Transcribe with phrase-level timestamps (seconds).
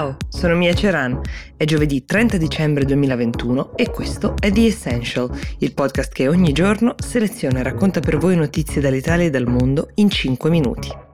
[0.00, 1.20] Ciao, sono Mia Ceran.
[1.58, 6.94] È giovedì 30 dicembre 2021 e questo è The Essential, il podcast che ogni giorno
[6.96, 11.09] seleziona e racconta per voi notizie dall'Italia e dal mondo in 5 minuti.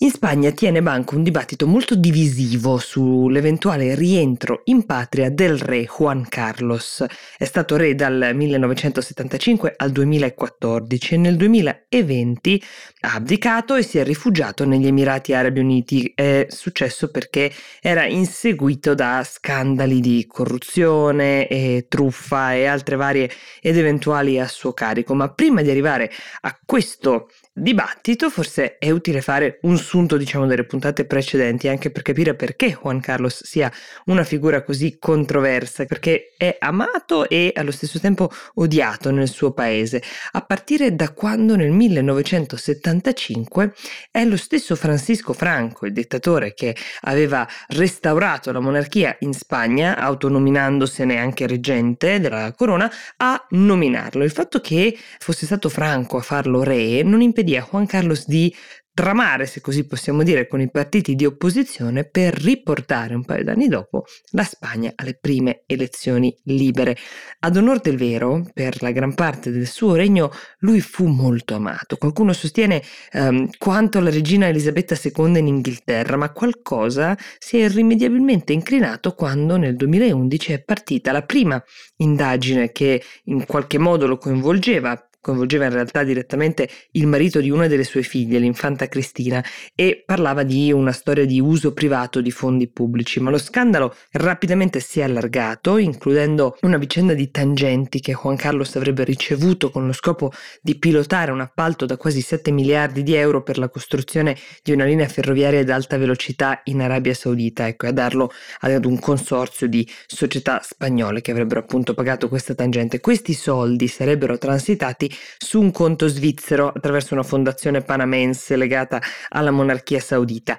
[0.00, 6.28] In Spagna tiene banco un dibattito molto divisivo sull'eventuale rientro in patria del re Juan
[6.28, 7.02] Carlos.
[7.38, 12.62] È stato re dal 1975 al 2014 e nel 2020
[13.00, 16.12] ha abdicato e si è rifugiato negli Emirati Arabi Uniti.
[16.14, 23.30] È successo perché era inseguito da scandali di corruzione e truffa e altre varie
[23.62, 25.14] ed eventuali a suo carico.
[25.14, 30.64] Ma prima di arrivare a questo dibattito forse è utile fare un sunto diciamo delle
[30.64, 33.70] puntate precedenti anche per capire perché Juan Carlos sia
[34.06, 40.02] una figura così controversa perché è amato e allo stesso tempo odiato nel suo paese.
[40.32, 43.72] A partire da quando nel 1975
[44.10, 51.16] è lo stesso Francisco Franco il dittatore che aveva restaurato la monarchia in Spagna autonominandosene
[51.16, 54.24] anche reggente della corona a nominarlo.
[54.24, 58.52] Il fatto che fosse stato Franco a farlo re non impedì a Juan Carlos di
[58.96, 63.68] tramare, se così possiamo dire, con i partiti di opposizione per riportare un paio d'anni
[63.68, 66.96] dopo la Spagna alle prime elezioni libere.
[67.40, 70.30] Ad onor del vero, per la gran parte del suo regno,
[70.60, 71.98] lui fu molto amato.
[71.98, 78.54] Qualcuno sostiene um, quanto la regina Elisabetta II in Inghilterra, ma qualcosa si è irrimediabilmente
[78.54, 81.62] inclinato quando nel 2011 è partita la prima
[81.96, 87.66] indagine che in qualche modo lo coinvolgeva coinvolgeva in realtà direttamente il marito di una
[87.66, 92.68] delle sue figlie, l'infanta Cristina, e parlava di una storia di uso privato di fondi
[92.68, 98.36] pubblici, ma lo scandalo rapidamente si è allargato, includendo una vicenda di tangenti che Juan
[98.36, 100.30] Carlos avrebbe ricevuto con lo scopo
[100.62, 104.84] di pilotare un appalto da quasi 7 miliardi di euro per la costruzione di una
[104.84, 109.66] linea ferroviaria ad alta velocità in Arabia Saudita, ecco, e a darlo ad un consorzio
[109.66, 113.00] di società spagnole che avrebbero appunto pagato questa tangente.
[113.00, 120.00] Questi soldi sarebbero transitati su un conto svizzero attraverso una fondazione panamense legata alla monarchia
[120.00, 120.56] saudita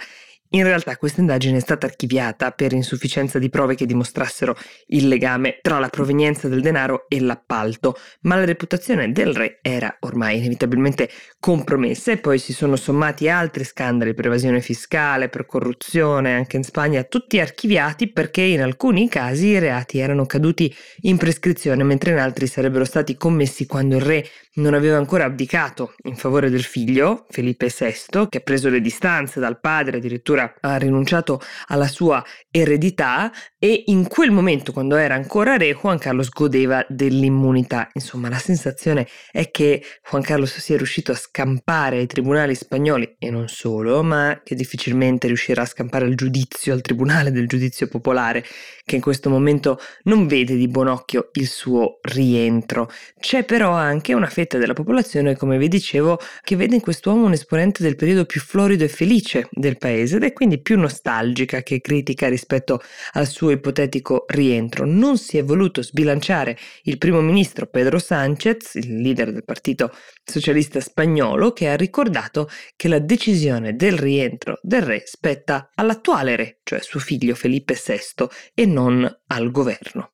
[0.52, 4.56] in realtà questa indagine è stata archiviata per insufficienza di prove che dimostrassero
[4.88, 9.98] il legame tra la provenienza del denaro e l'appalto, ma la reputazione del re era
[10.02, 11.10] ormai inevitabilmente
[11.40, 16.64] compromessa e poi si sono sommati altri scandali per evasione fiscale, per corruzione, anche in
[16.64, 22.20] Spagna, tutti archiviati perché in alcuni casi i reati erano caduti in prescrizione, mentre in
[22.20, 24.26] altri sarebbero stati commessi quando il re
[24.58, 29.40] non aveva ancora abdicato in favore del figlio, Felipe VI, che ha preso le distanze
[29.40, 35.58] dal padre, addirittura ha rinunciato alla sua eredità e in quel momento, quando era ancora
[35.58, 37.90] re, Juan Carlos godeva dell'immunità.
[37.94, 43.32] Insomma, la sensazione è che Juan Carlos sia riuscito a scampare ai tribunali spagnoli e
[43.32, 48.46] non solo, ma che difficilmente riuscirà a scampare al giudizio, al tribunale del giudizio popolare,
[48.86, 52.92] che in questo momento non vede di buon occhio il suo rientro.
[53.20, 57.34] C'è però anche una fetta della popolazione, come vi dicevo, che vede in quest'uomo un
[57.34, 61.82] esponente del periodo più florido e felice del paese ed è quindi più nostalgica che
[61.82, 62.82] critica rispetto
[63.14, 64.86] al suo ipotetico rientro.
[64.86, 69.94] Non si è voluto sbilanciare il primo ministro Pedro Sánchez, il leader del partito
[70.24, 76.60] socialista spagnolo, che ha ricordato che la decisione del rientro del re spetta all'attuale re,
[76.64, 80.14] cioè suo figlio Felipe VI, e non al governo.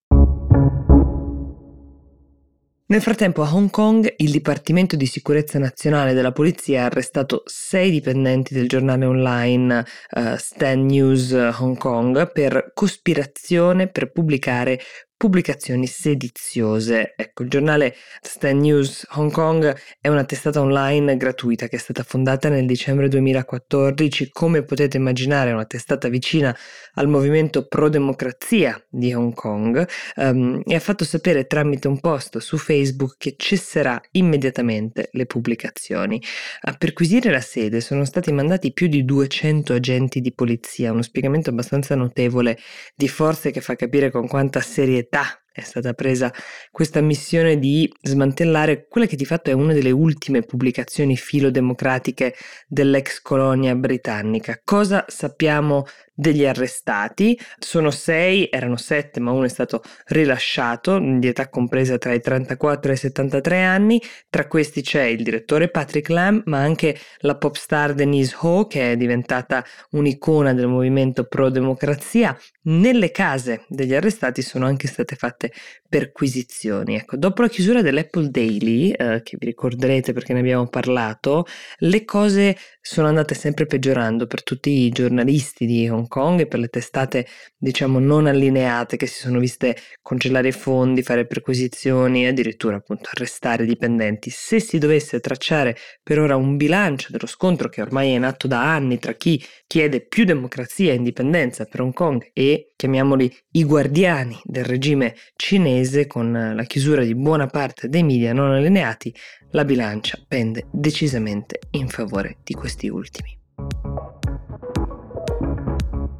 [2.86, 7.90] Nel frattempo a Hong Kong il Dipartimento di Sicurezza Nazionale della Polizia ha arrestato sei
[7.90, 14.82] dipendenti del giornale online uh, Stan News Hong Kong per cospirazione per pubblicare
[15.24, 17.14] pubblicazioni sediziose.
[17.16, 22.04] Ecco, il giornale Stan News Hong Kong è una testata online gratuita che è stata
[22.04, 24.32] fondata nel dicembre 2014.
[24.34, 26.54] Come potete immaginare, è una testata vicina
[26.96, 32.40] al movimento pro democrazia di Hong Kong um, e ha fatto sapere tramite un post
[32.40, 36.22] su Facebook che cesserà immediatamente le pubblicazioni.
[36.64, 41.50] A perquisire la sede sono stati mandati più di 200 agenti di polizia, uno spiegamento
[41.50, 42.58] abbastanza notevole
[42.94, 46.34] di forze che fa capire con quanta serietà serietà è stata presa
[46.72, 52.34] questa missione di smantellare quella che di fatto è una delle ultime pubblicazioni filodemocratiche
[52.68, 54.60] dell'ex colonia britannica.
[54.64, 55.86] Cosa sappiamo
[56.16, 62.14] degli arrestati, sono sei, erano sette ma uno è stato rilasciato di età compresa tra
[62.14, 66.98] i 34 e i 73 anni, tra questi c'è il direttore Patrick Lamb ma anche
[67.20, 73.66] la pop star Denise Ho che è diventata un'icona del movimento pro democrazia, nelle case
[73.68, 75.43] degli arrestati sono anche state fatte
[75.88, 76.96] perquisizioni.
[76.96, 81.46] Ecco, dopo la chiusura dell'Apple Daily, eh, che vi ricorderete perché ne abbiamo parlato,
[81.80, 86.60] le cose sono andate sempre peggiorando per tutti i giornalisti di Hong Kong e per
[86.60, 92.30] le testate, diciamo, non allineate che si sono viste congelare i fondi, fare perquisizioni e
[92.30, 94.30] addirittura appunto arrestare dipendenti.
[94.30, 98.48] Se si dovesse tracciare per ora un bilancio dello scontro che ormai è in atto
[98.48, 103.64] da anni tra chi chiede più democrazia e indipendenza per Hong Kong e chiamiamoli i
[103.64, 109.14] guardiani del regime cinese con la chiusura di buona parte dei media non allineati,
[109.52, 113.38] la bilancia pende decisamente in favore di questi ultimi.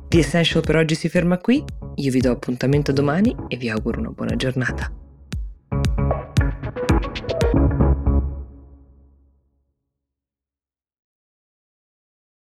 [0.08, 1.64] The Essential per oggi si ferma qui,
[1.96, 5.03] io vi do appuntamento domani e vi auguro una buona giornata.